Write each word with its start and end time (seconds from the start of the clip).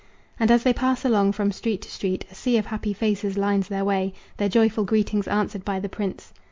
And 0.39 0.49
as 0.49 0.63
they 0.63 0.73
pass 0.73 1.05
along 1.05 1.33
from 1.33 1.51
street 1.51 1.83
to 1.83 1.91
street 1.91 2.25
A 2.31 2.33
sea 2.33 2.57
of 2.57 2.65
happy 2.65 2.91
faces 2.91 3.37
lines 3.37 3.67
their 3.67 3.85
way, 3.85 4.13
Their 4.37 4.49
joyful 4.49 4.83
greetings 4.83 5.27
answered 5.27 5.63
by 5.63 5.79
the 5.79 5.89
prince. 5.89 6.33